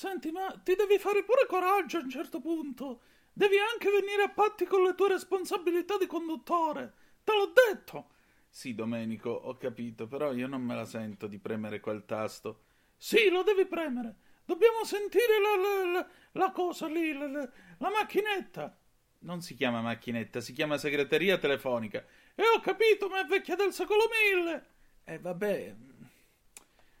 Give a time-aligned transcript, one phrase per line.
[0.00, 3.02] Senti, ma ti devi fare pure coraggio a un certo punto.
[3.34, 6.94] Devi anche venire a patti con le tue responsabilità di conduttore.
[7.22, 8.08] Te l'ho detto.
[8.48, 12.62] Sì, Domenico, ho capito, però io non me la sento di premere quel tasto.
[12.96, 14.14] Sì, lo devi premere.
[14.46, 18.74] Dobbiamo sentire la, la, la, la cosa lì, la, macchinetta.
[19.18, 22.02] Non si chiama macchinetta, si chiama segreteria telefonica.
[22.34, 24.66] E ho capito, ma è vecchia del secolo mille.
[25.04, 25.76] E eh, vabbè,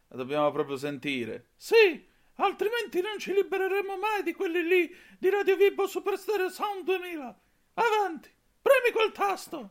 [0.08, 1.46] la dobbiamo proprio sentire.
[1.56, 2.08] Sì,
[2.44, 7.40] altrimenti non ci libereremo mai di quelli lì di Radio Vibo Superstar Sound 2000.
[7.74, 8.28] Avanti,
[8.60, 9.70] premi quel tasto.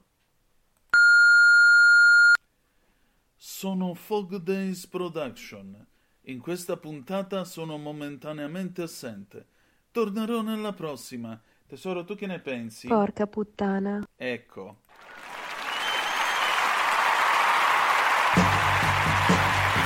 [3.36, 5.86] Sono Fog Days Production.
[6.24, 9.48] In questa puntata sono momentaneamente assente.
[9.92, 11.40] Tornerò nella prossima.
[11.68, 12.88] Tesoro, tu che ne pensi?
[12.88, 14.08] Porca puttana.
[14.16, 14.78] Ecco.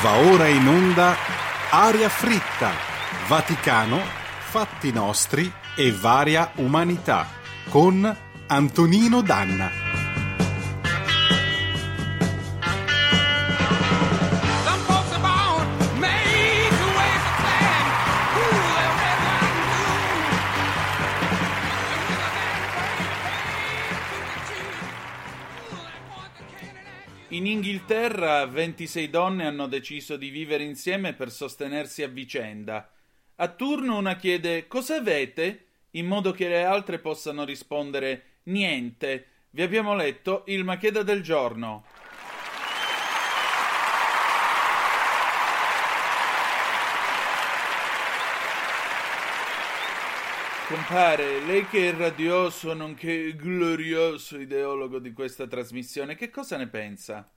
[0.01, 1.42] Va ora in onda
[1.75, 2.69] Aria fritta,
[3.27, 7.27] Vaticano, fatti nostri e varia umanità
[7.69, 8.15] con
[8.45, 9.82] Antonino Danna.
[27.33, 32.87] In Inghilterra 26 donne hanno deciso di vivere insieme per sostenersi a vicenda.
[33.37, 35.65] A turno una chiede cosa avete?
[35.95, 39.25] in modo che le altre possano rispondere niente.
[39.49, 41.85] Vi abbiamo letto il Macheda del giorno.
[50.73, 57.29] Compare, lei che è radioso nonché glorioso ideologo di questa trasmissione, che cosa ne pensa?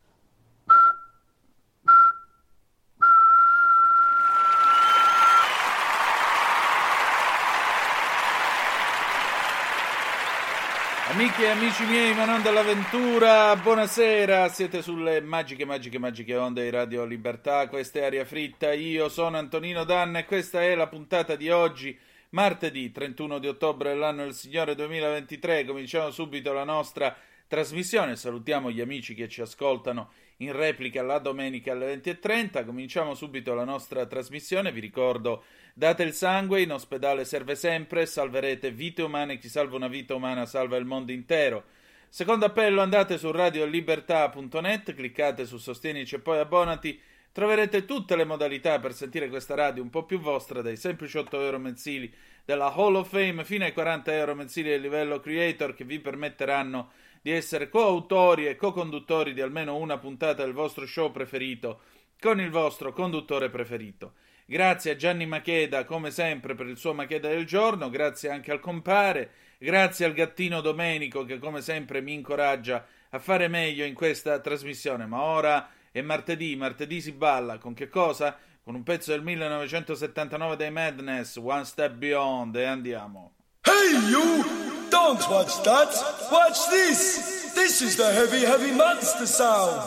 [11.10, 16.70] Amiche e amici miei, ma non dall'avventura, buonasera, siete sulle magiche, magiche, magiche onde di
[16.70, 21.36] Radio Libertà, questa è Aria Fritta, io sono Antonino Danna e questa è la puntata
[21.36, 21.98] di oggi
[22.36, 27.16] Martedì 31 di ottobre dell'anno del Signore 2023 cominciamo subito la nostra
[27.48, 28.14] trasmissione.
[28.14, 32.66] Salutiamo gli amici che ci ascoltano in replica la domenica alle 20.30.
[32.66, 34.70] Cominciamo subito la nostra trasmissione.
[34.70, 39.38] Vi ricordo, date il sangue, in ospedale serve sempre, salverete vite umane.
[39.38, 41.64] Chi salva una vita umana salva il mondo intero.
[42.10, 47.00] Secondo appello, andate su radiolibertà.net, cliccate su Sostienici e poi abbonati
[47.36, 51.38] Troverete tutte le modalità per sentire questa radio un po' più vostra, dai semplici 8
[51.42, 52.10] euro mensili
[52.42, 56.92] della Hall of Fame fino ai 40 euro mensili del livello creator che vi permetteranno
[57.20, 61.80] di essere coautori e co-conduttori di almeno una puntata del vostro show preferito
[62.18, 64.14] con il vostro conduttore preferito.
[64.46, 68.60] Grazie a Gianni Macheda, come sempre, per il suo Macheda del giorno, grazie anche al
[68.60, 74.40] compare, grazie al gattino Domenico che come sempre mi incoraggia a fare meglio in questa
[74.40, 75.04] trasmissione.
[75.04, 78.36] Ma ora e martedì, martedì si balla con che cosa?
[78.62, 83.32] Con un pezzo del 1979 dei Madness, One Step Beyond, e andiamo.
[83.62, 84.44] Hey you!
[84.90, 85.88] Don't watch that!
[86.30, 87.54] Watch this!
[87.54, 89.80] This is the heavy, heavy monster sound!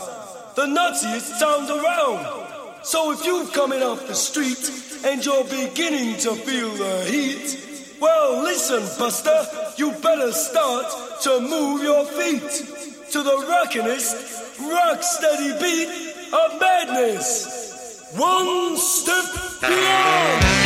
[0.56, 2.26] The nuttiest sound around!
[2.82, 4.68] So if you're coming off the street
[5.06, 9.46] and you're beginning to feel the heat, well listen, Buster,
[9.78, 10.88] you better start
[11.22, 12.50] to move your feet
[13.12, 18.12] to the rockinest rock steady beat of madness.
[18.16, 19.26] One step
[19.62, 20.59] beyond.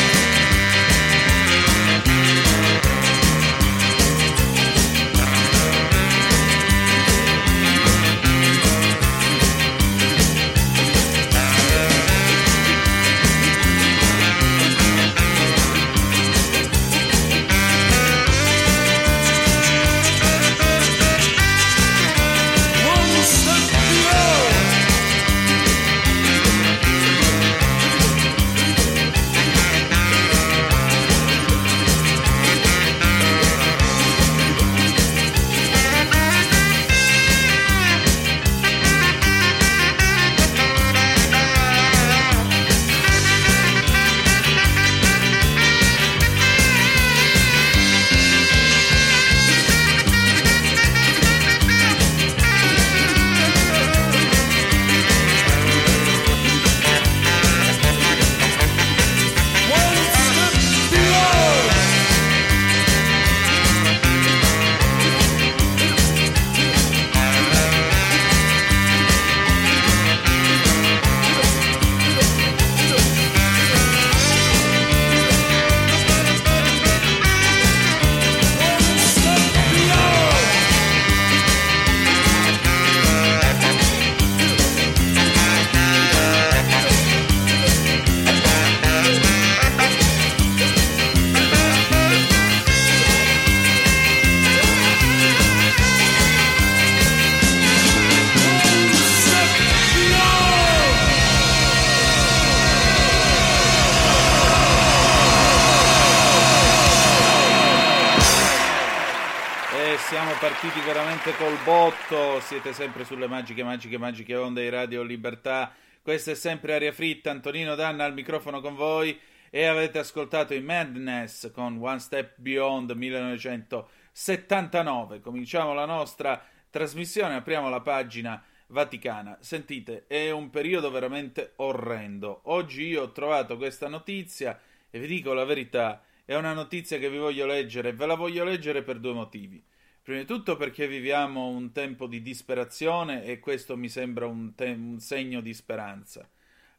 [111.24, 112.42] Veramente col botto.
[112.42, 115.74] Siete sempre sulle magiche, magiche, magiche onde di Radio Libertà.
[116.02, 117.32] Questa è sempre Aria Fritta.
[117.32, 119.18] Antonino Danna al microfono con voi.
[119.50, 125.22] E avete ascoltato i Madness con One Step Beyond 1979.
[125.22, 127.36] Cominciamo la nostra trasmissione.
[127.36, 129.38] Apriamo la pagina Vaticana.
[129.40, 132.42] Sentite, è un periodo veramente orrendo.
[132.46, 134.60] Oggi io ho trovato questa notizia
[134.90, 136.04] e vi dico la verità.
[136.26, 139.64] È una notizia che vi voglio leggere ve la voglio leggere per due motivi.
[140.04, 144.72] Prima di tutto perché viviamo un tempo di disperazione e questo mi sembra un, te-
[144.72, 146.30] un segno di speranza.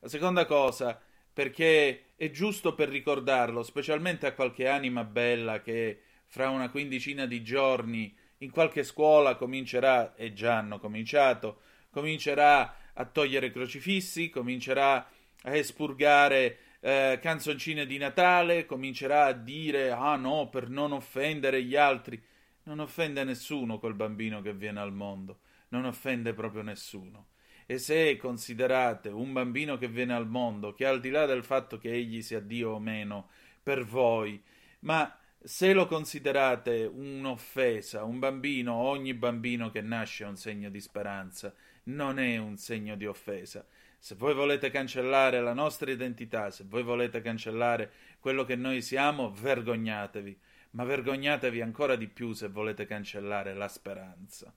[0.01, 1.01] La seconda cosa,
[1.33, 7.43] perché è giusto per ricordarlo, specialmente a qualche anima bella che fra una quindicina di
[7.43, 14.97] giorni in qualche scuola comincerà, e già hanno cominciato, comincerà a togliere crocifissi, comincerà
[15.45, 21.75] a espurgare eh, canzoncine di Natale, comincerà a dire ah no, per non offendere gli
[21.75, 22.23] altri.
[22.65, 27.29] Non offende nessuno quel bambino che viene al mondo, non offende proprio nessuno.
[27.67, 31.79] E se considerate un bambino che viene al mondo, che al di là del fatto
[31.79, 33.29] che egli sia Dio o meno,
[33.63, 34.43] per voi,
[34.81, 40.81] ma se lo considerate un'offesa, un bambino, ogni bambino che nasce è un segno di
[40.81, 43.65] speranza, non è un segno di offesa.
[43.99, 47.91] Se voi volete cancellare la nostra identità, se voi volete cancellare
[48.21, 50.39] quello che noi siamo, vergognatevi
[50.75, 54.53] ma vergognatevi ancora di più se volete cancellare la speranza.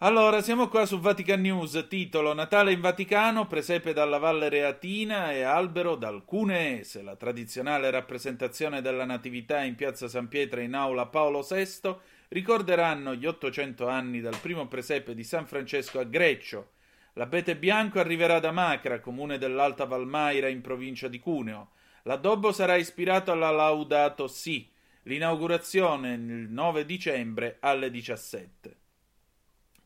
[0.00, 5.42] Allora, siamo qua su Vatican News, titolo Natale in Vaticano, presepe dalla Valle Reatina e
[5.42, 11.42] albero dal Cuneese, la tradizionale rappresentazione della Natività in piazza San Pietro in aula Paolo
[11.42, 11.96] VI
[12.28, 16.74] ricorderanno gli 800 anni dal primo presepe di San Francesco a Greccio.
[17.14, 21.70] L'abete bianco arriverà da Macra, comune dell'Alta Valmaira in provincia di Cuneo.
[22.02, 24.70] L'addobbo sarà ispirato alla Laudato Si,
[25.02, 28.76] l'inaugurazione il 9 dicembre alle 17.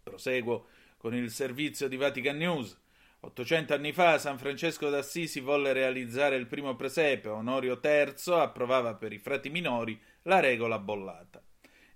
[0.03, 0.67] Proseguo
[0.97, 2.79] con il servizio di Vatican News.
[3.21, 9.13] 800 anni fa San Francesco d'Assisi volle realizzare il primo presepe, Onorio III approvava per
[9.13, 11.41] i frati minori la regola bollata.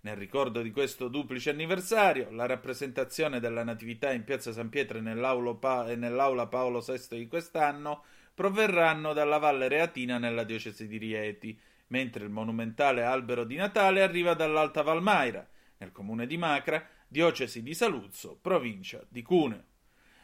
[0.03, 5.01] Nel ricordo di questo duplice anniversario, la rappresentazione della Natività in piazza San Pietro e
[5.01, 8.05] nell'aula Paolo VI di quest'anno
[8.37, 14.35] proverranno dalla Valle Reatina nella diocesi di Rieti, mentre il monumentale albero di Natale arriva
[14.35, 15.49] dall'Alta Valmaira,
[15.79, 19.65] nel comune di Macra, diocesi di Saluzzo, provincia di Cuneo.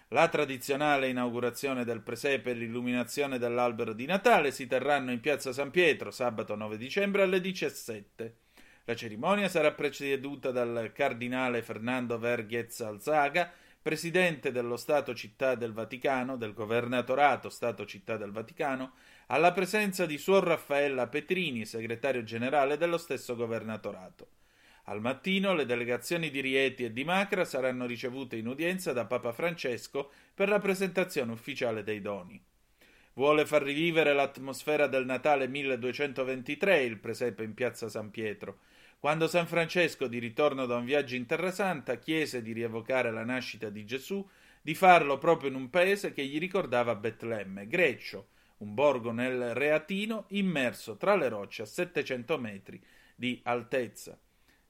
[0.08, 5.70] La tradizionale inaugurazione del presepe e l'illuminazione dell'albero di Natale si terranno in piazza San
[5.70, 8.36] Pietro sabato 9 dicembre alle 17.
[8.84, 13.50] La cerimonia sarà preceduta dal cardinale Fernando Verghez Alzaga,
[13.82, 18.92] presidente dello Stato Città del Vaticano, del Governatorato Stato Città del Vaticano,
[19.26, 24.28] alla presenza di Suor Raffaella Petrini, segretario generale dello stesso Governatorato.
[24.84, 29.32] Al mattino le delegazioni di Rieti e di Macra saranno ricevute in udienza da Papa
[29.32, 32.40] Francesco per la presentazione ufficiale dei doni.
[33.14, 38.58] Vuole far rivivere l'atmosfera del Natale 1223 il presepe in piazza San Pietro,
[39.02, 43.24] quando San Francesco, di ritorno da un viaggio in Terra Santa, chiese di rievocare la
[43.24, 44.24] nascita di Gesù,
[44.60, 48.28] di farlo proprio in un paese che gli ricordava Betlemme, Greccio,
[48.58, 52.80] un borgo nel Reatino immerso tra le rocce a 700 metri
[53.16, 54.16] di altezza.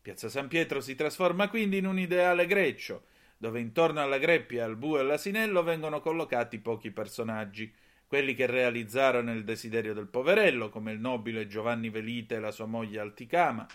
[0.01, 3.03] Piazza San Pietro si trasforma quindi in un ideale Greccio,
[3.37, 7.71] dove intorno alla greppia, al bue e all'asinello vengono collocati pochi personaggi,
[8.07, 12.65] quelli che realizzarono il desiderio del poverello, come il nobile Giovanni Velite e la sua
[12.65, 13.69] moglie Alticama,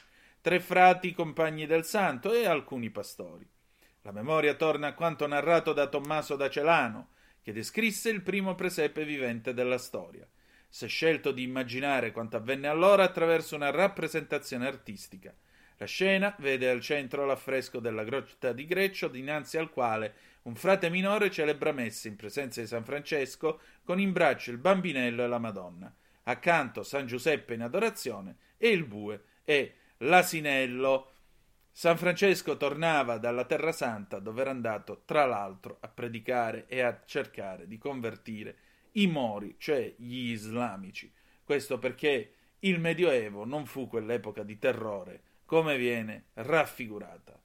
[0.48, 3.46] tre frati compagni del santo e alcuni pastori.
[4.04, 7.10] La memoria torna a quanto narrato da Tommaso da Celano,
[7.42, 10.25] che descrisse il primo presepe vivente della storia.
[10.70, 15.36] Si è scelto di immaginare quanto avvenne allora attraverso una rappresentazione artistica.
[15.75, 20.13] La scena vede al centro l'affresco della grotta di Greccio, dinanzi al quale
[20.44, 25.25] un frate minore celebra messe in presenza di San Francesco con in braccio il bambinello
[25.25, 25.94] e la Madonna.
[26.24, 31.12] Accanto San Giuseppe in adorazione e il bue e l'asinello.
[31.72, 37.04] San Francesco tornava dalla Terra Santa dove era andato, tra l'altro, a predicare e a
[37.06, 38.58] cercare di convertire
[38.94, 41.12] i mori, cioè gli islamici.
[41.44, 47.39] Questo perché il Medioevo non fu quell'epoca di terrore come viene raffigurata.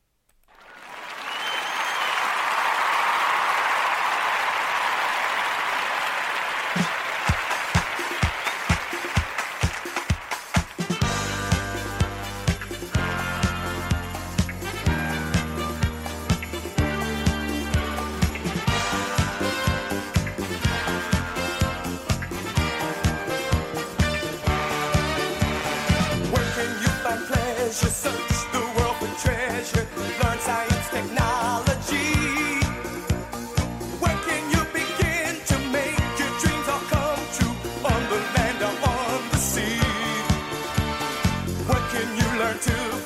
[42.60, 43.01] to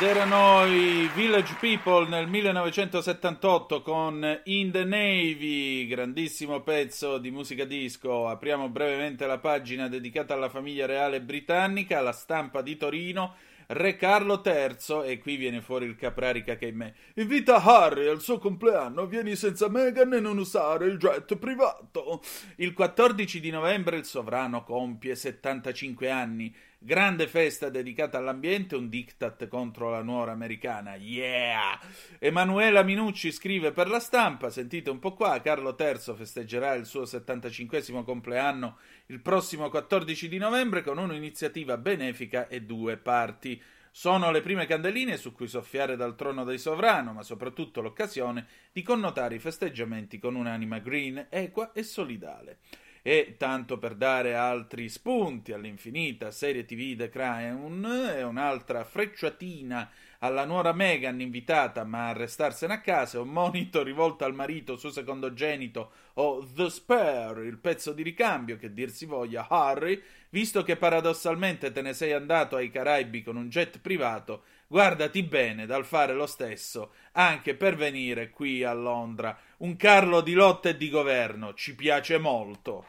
[0.00, 7.66] Ed erano i Village People nel 1978 con In the Navy, grandissimo pezzo di musica
[7.66, 8.26] disco.
[8.26, 13.34] Apriamo brevemente la pagina dedicata alla famiglia reale britannica, la stampa di Torino.
[13.66, 16.94] Re Carlo III, e qui viene fuori il caprarica che è me.
[17.16, 22.22] Invita Harry al suo compleanno, vieni senza Meghan e non usare il jet privato.
[22.56, 26.52] Il 14 di novembre il sovrano compie 75 anni.
[26.82, 30.94] Grande festa dedicata all'ambiente, un diktat contro la nuora americana.
[30.94, 31.78] Yeah!
[32.18, 37.04] Emanuela Minucci scrive per la stampa, sentite un po' qua, Carlo III festeggerà il suo
[37.04, 43.62] 75 compleanno il prossimo 14 di novembre con un'iniziativa benefica e due parti.
[43.90, 48.80] Sono le prime candeline su cui soffiare dal trono del sovrano, ma soprattutto l'occasione di
[48.80, 52.60] connotare i festeggiamenti con un'anima green, equa e solidale.
[53.02, 60.44] E tanto per dare altri spunti all'infinita serie TV The Crown e un'altra frecciatina alla
[60.44, 65.92] nuora Meghan invitata ma a restarsene a casa, un monito rivolto al marito suo secondogenito
[66.14, 71.72] o The Spare, il pezzo di ricambio che dir si voglia Harry, visto che paradossalmente
[71.72, 76.26] te ne sei andato ai Caraibi con un jet privato, guardati bene dal fare lo
[76.26, 81.74] stesso anche per venire qui a Londra un Carlo di lotta e di governo, ci
[81.74, 82.84] piace molto.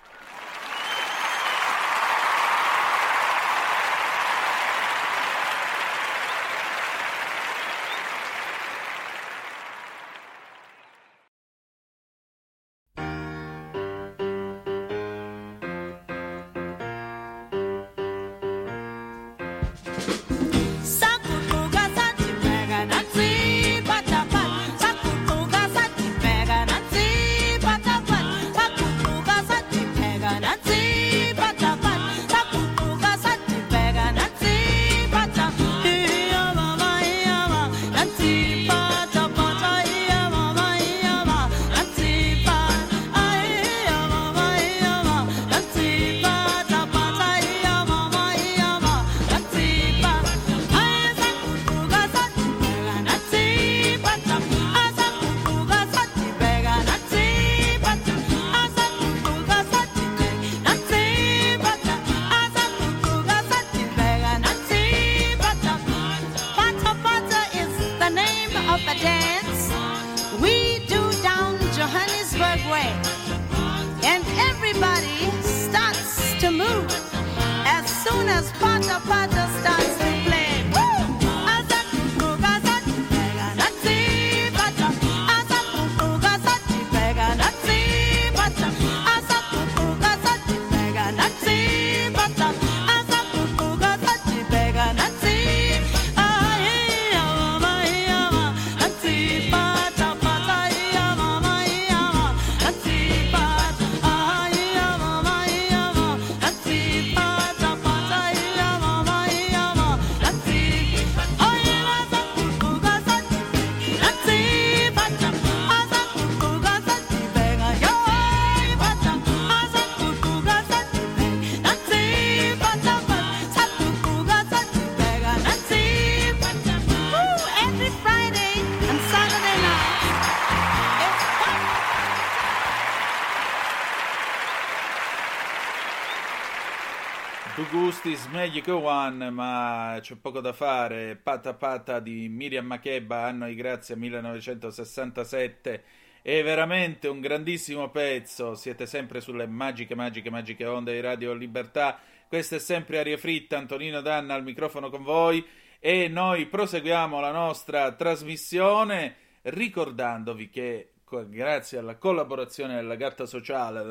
[138.41, 141.15] Meglio che One, ma c'è poco da fare.
[141.15, 145.83] Pata Pata di Miriam Makeba, anno di grazia 1967.
[146.23, 148.55] È veramente un grandissimo pezzo.
[148.55, 151.99] Siete sempre sulle magiche, magiche, magiche onde di Radio Libertà.
[152.27, 155.45] Questa è sempre Aria Fritta, Antonino Danna al microfono con voi.
[155.79, 160.93] E noi proseguiamo la nostra trasmissione ricordandovi che
[161.27, 163.83] grazie alla collaborazione della Gatta Sociale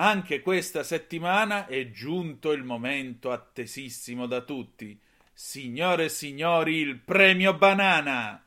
[0.00, 4.96] anche questa settimana è giunto il momento attesissimo da tutti.
[5.32, 8.40] Signore e signori, il premio banana!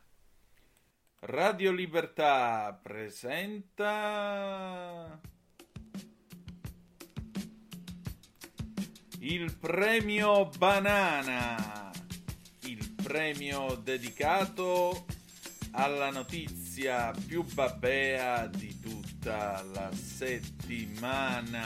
[1.20, 5.20] Radio Libertà presenta
[9.20, 11.92] il premio banana,
[12.64, 15.06] il premio dedicato
[15.72, 18.80] alla notizia più babbea di
[19.22, 21.60] tutta la settimana.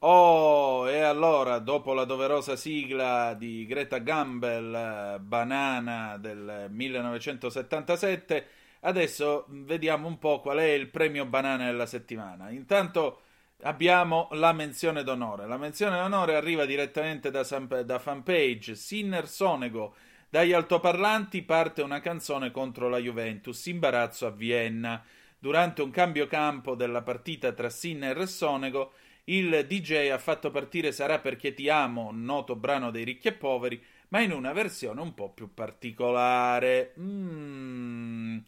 [0.00, 8.46] Oh, e allora, dopo la doverosa sigla di Greta Gamble, Banana del 1977,
[8.80, 12.50] Adesso vediamo un po' qual è il premio banana della settimana.
[12.50, 13.22] Intanto
[13.62, 15.46] abbiamo la menzione d'onore.
[15.46, 17.42] La menzione d'onore arriva direttamente da,
[17.82, 19.94] da fanpage Sinner Sonego.
[20.30, 25.02] Dagli altoparlanti parte una canzone contro la Juventus, imbarazzo a Vienna.
[25.38, 28.92] Durante un cambio campo della partita tra Sinner e Sonego,
[29.24, 33.82] il DJ ha fatto partire Sarà perché ti amo, noto brano dei ricchi e poveri,
[34.08, 36.94] ma in una versione un po' più particolare.
[36.98, 38.38] Mm.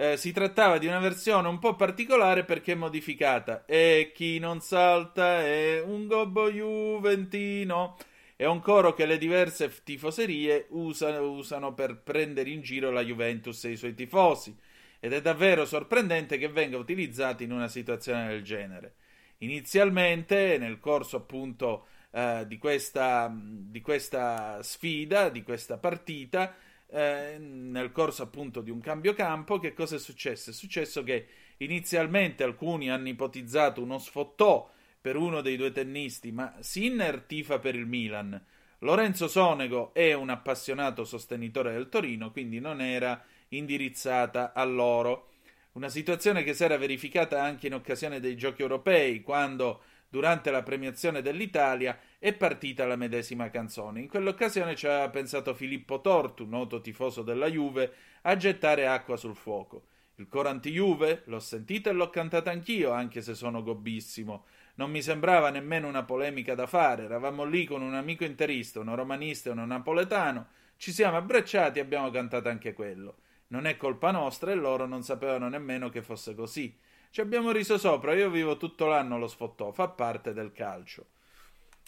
[0.00, 3.66] Eh, si trattava di una versione un po' particolare perché modificata.
[3.66, 7.98] E chi non salta è un gobbo juventino.
[8.34, 13.62] È un coro che le diverse tifoserie usano, usano per prendere in giro la Juventus
[13.66, 14.56] e i suoi tifosi.
[15.00, 18.94] Ed è davvero sorprendente che venga utilizzato in una situazione del genere.
[19.40, 26.54] Inizialmente, nel corso appunto eh, di, questa, di, questa, sfida, di questa partita,
[26.92, 30.50] eh, nel corso appunto di un cambio campo, che cosa è successo?
[30.50, 31.26] È successo che
[31.58, 37.74] inizialmente alcuni hanno ipotizzato uno sfottò per uno dei due tennisti, ma Sinner tifa per
[37.74, 38.40] il Milan.
[38.80, 45.28] Lorenzo Sonego è un appassionato sostenitore del Torino, quindi non era indirizzata a loro.
[45.72, 50.62] Una situazione che si era verificata anche in occasione dei giochi europei, quando durante la
[50.62, 54.00] premiazione dell'Italia è partita la medesima canzone.
[54.00, 59.34] In quell'occasione ci aveva pensato Filippo Tortu, noto tifoso della Juve, a gettare acqua sul
[59.34, 59.86] fuoco.
[60.16, 64.44] Il coro anti-Juve l'ho sentito e l'ho cantata anch'io, anche se sono gobbissimo.
[64.74, 67.04] Non mi sembrava nemmeno una polemica da fare.
[67.04, 70.48] Eravamo lì con un amico interista, uno romanista e uno napoletano.
[70.76, 73.16] Ci siamo abbracciati e abbiamo cantato anche quello.
[73.46, 76.78] Non è colpa nostra e loro non sapevano nemmeno che fosse così.
[77.08, 81.06] Ci abbiamo riso sopra, io vivo tutto l'anno lo sfottò, fa parte del calcio.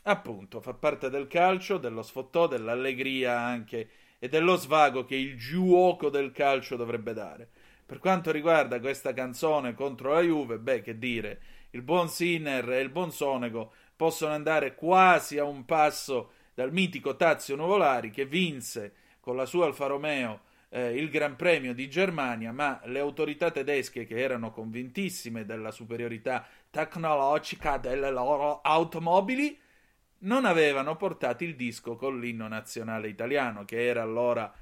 [0.05, 6.09] Appunto, fa parte del calcio, dello sfottò, dell'allegria anche e dello svago che il giuoco
[6.09, 7.49] del calcio dovrebbe dare.
[7.87, 12.81] Per quanto riguarda questa canzone contro la Juve, beh, che dire, il buon Sinner e
[12.81, 18.95] il buon Sonego possono andare quasi a un passo dal mitico Tazio Nuvolari che vinse
[19.21, 24.07] con la sua Alfa Romeo eh, il Gran Premio di Germania, ma le autorità tedesche,
[24.07, 29.59] che erano convintissime della superiorità tecnologica delle loro automobili,
[30.23, 34.53] non avevano portato il disco con l'inno nazionale italiano, che era allora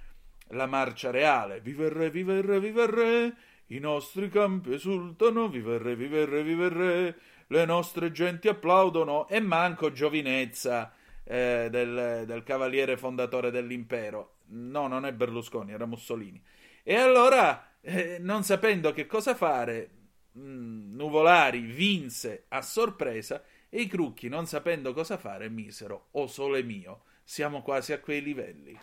[0.49, 1.61] la marcia reale.
[1.61, 3.35] Viva il re,
[3.67, 10.93] i nostri campi esultano, viva il re, le nostre genti applaudono e manco giovinezza
[11.25, 14.37] eh, del, del cavaliere fondatore dell'impero.
[14.53, 16.43] No, non è Berlusconi, era Mussolini.
[16.83, 19.91] E allora, eh, non sapendo che cosa fare,
[20.33, 26.27] mh, mm, Nuvolari vinse a sorpresa e i Crucchi, non sapendo cosa fare, misero O
[26.27, 27.05] sole mio.
[27.23, 28.79] Siamo quasi a quei livelli.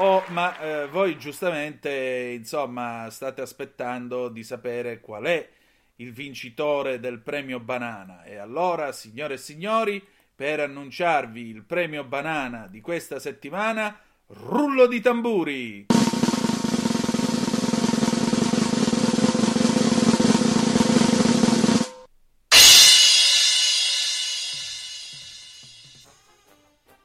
[0.00, 5.48] Oh, ma eh, voi giustamente, insomma, state aspettando di sapere qual è
[5.96, 8.22] il vincitore del premio Banana.
[8.22, 10.02] E allora, signore e signori,
[10.34, 15.86] per annunciarvi il premio Banana di questa settimana, rullo di tamburi!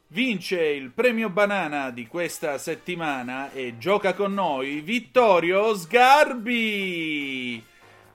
[0.07, 7.63] Vince il premio banana di questa settimana e gioca con noi Vittorio Sgarbi!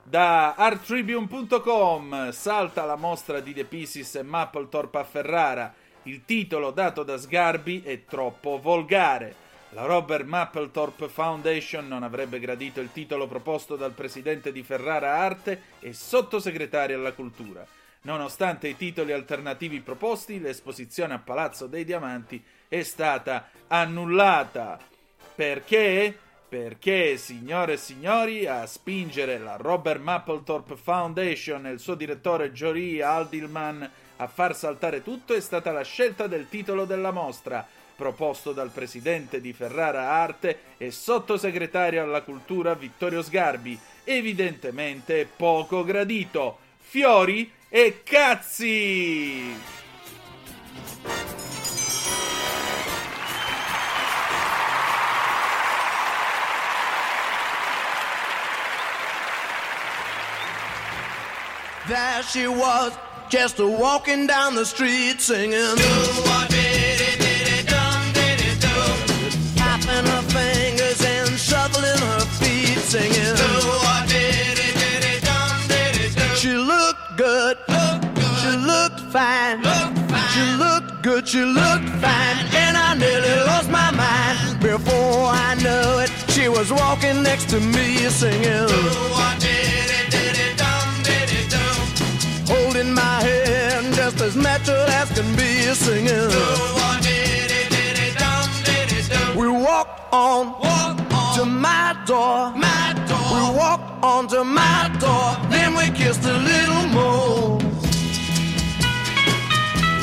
[0.03, 5.73] Da arttribune.com salta la mostra di The Pieces e Mapplethorpe a Ferrara.
[6.03, 9.47] Il titolo dato da Sgarbi è troppo volgare.
[9.71, 15.61] La Robert Mapplethorpe Foundation non avrebbe gradito il titolo proposto dal presidente di Ferrara Arte
[15.79, 17.65] e sottosegretario alla cultura.
[18.01, 24.79] Nonostante i titoli alternativi proposti, l'esposizione a Palazzo dei Diamanti è stata annullata.
[25.35, 26.17] Perché?
[26.47, 33.01] Perché, signore e signori, a spingere la Robert Mapplethorpe Foundation e il suo direttore Jory
[33.01, 33.87] Aldilman
[34.21, 39.41] a far saltare tutto è stata la scelta del titolo della mostra, proposto dal presidente
[39.41, 46.59] di Ferrara Arte e sottosegretario alla cultura Vittorio Sgarbi, evidentemente poco gradito.
[46.77, 49.77] Fiori e cazzi!
[61.87, 62.93] There she was,
[63.29, 65.51] just walking down the street singing.
[65.51, 65.93] Do
[66.25, 69.55] what did it, did it, dum, did it, do.
[69.55, 73.35] Tapping her fingers and shuffling her feet singing.
[73.35, 73.51] Do
[73.85, 76.35] what did it, did it, dum, did it, do.
[76.35, 77.57] She looked good,
[78.41, 79.61] she looked fine.
[80.33, 81.27] She looked good.
[81.27, 84.59] She looked fine and I nearly lost my mind.
[84.61, 89.98] Before I knew it, she was walking next to me singing.
[92.79, 96.29] Holding my hand just as natural as can be singing.
[99.37, 100.55] We walked on,
[101.35, 102.53] to my door.
[102.55, 103.33] My door.
[103.35, 105.35] We walked on to my door.
[105.49, 107.59] Then we kissed a little more.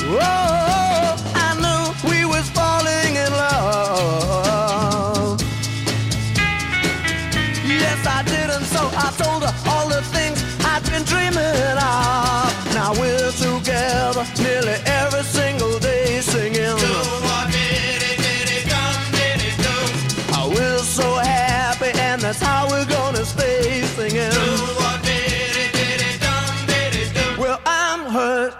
[0.09, 5.41] Oh, I knew we was falling in love.
[7.65, 12.56] Yes, I did, and so I told her all the things I'd been dreaming of.
[12.77, 16.77] Now we're together nearly every single day singing.
[20.37, 24.29] Oh, we're so happy, and that's how we're gonna stay singing.
[27.39, 28.53] Well, I'm hurt.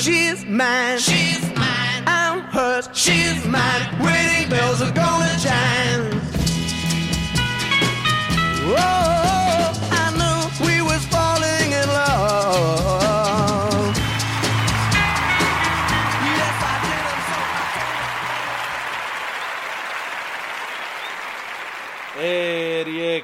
[0.00, 0.98] She's mine.
[0.98, 2.02] She's mine.
[2.06, 2.88] I'm hers.
[2.94, 3.82] She's mine.
[4.00, 5.39] Wedding bells are gonna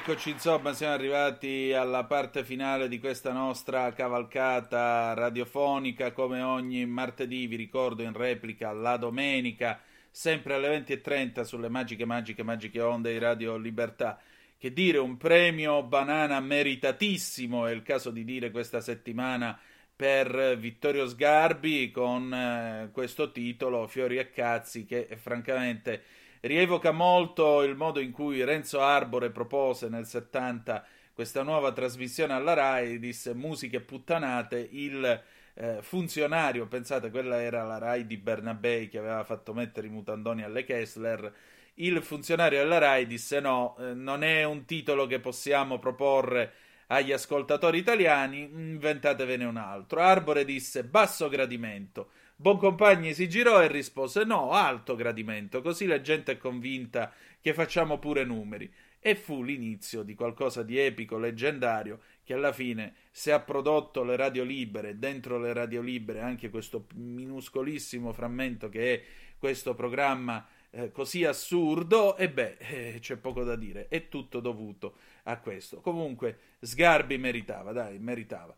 [0.07, 6.85] E rieccoci, insomma, siamo arrivati alla parte finale di questa nostra cavalcata radiofonica, come ogni
[6.85, 13.11] martedì, vi ricordo in replica la domenica, sempre alle 20.30 sulle magiche, magiche, magiche onde
[13.11, 14.17] di Radio Libertà.
[14.57, 19.59] Che dire, un premio banana meritatissimo, è il caso di dire questa settimana
[19.93, 26.01] per Vittorio Sgarbi con eh, questo titolo Fiori e cazzi che eh, francamente
[26.41, 32.53] rievoca molto il modo in cui Renzo Arbore propose nel 70 questa nuova trasmissione alla
[32.53, 35.23] RAI, disse musiche puttanate, il
[35.55, 40.43] eh, funzionario, pensate quella era la RAI di Bernabei che aveva fatto mettere i mutandoni
[40.43, 41.33] alle Kessler,
[41.75, 46.53] il funzionario della RAI disse no, eh, non è un titolo che possiamo proporre
[46.87, 49.99] agli ascoltatori italiani, inventatevene un altro.
[50.01, 52.11] Arbore disse basso gradimento.
[52.39, 57.97] Boncompagni si girò e rispose no, alto gradimento, così la gente è convinta che facciamo
[57.97, 58.71] pure numeri.
[58.99, 64.15] E fu l'inizio di qualcosa di epico, leggendario, che alla fine, se ha prodotto le
[64.15, 69.03] radio libere, dentro le radio libere anche questo minuscolissimo frammento che è
[69.39, 74.97] questo programma eh, così assurdo, e beh, eh, c'è poco da dire, è tutto dovuto
[75.23, 75.81] a questo.
[75.81, 78.55] Comunque, Sgarbi meritava, dai, meritava.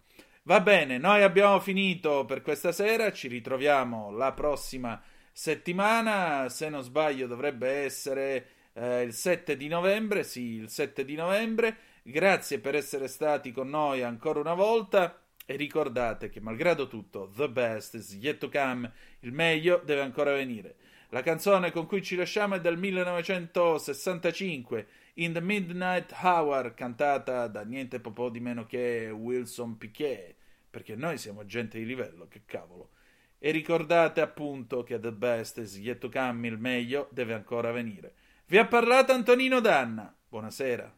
[0.49, 4.99] Va bene, noi abbiamo finito per questa sera, ci ritroviamo la prossima
[5.31, 11.13] settimana, se non sbaglio dovrebbe essere eh, il 7 di novembre, sì, il 7 di
[11.13, 11.77] novembre.
[12.01, 17.47] Grazie per essere stati con noi ancora una volta e ricordate che malgrado tutto, the
[17.47, 20.77] best is yet to come, il meglio deve ancora venire.
[21.09, 27.61] La canzone con cui ci lasciamo è del 1965, In the Midnight Hour, cantata da
[27.61, 30.37] niente po' di meno che Wilson Piquet,
[30.69, 32.91] perché noi siamo gente di livello, che cavolo.
[33.37, 38.13] E ricordate appunto che the best is yet to come, il meglio deve ancora venire.
[38.45, 40.13] Vi ha parlato Antonino Danna.
[40.27, 40.97] Buonasera.